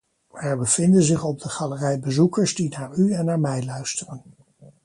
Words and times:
Er 0.39 0.57
bevinden 0.57 1.03
zich 1.03 1.23
op 1.23 1.39
de 1.41 1.49
galerij 1.49 1.99
bezoekers 1.99 2.55
die 2.55 2.69
naar 2.69 2.95
u 2.95 3.13
en 3.13 3.25
naar 3.25 3.39
mij 3.39 3.63
luisteren. 3.65 4.23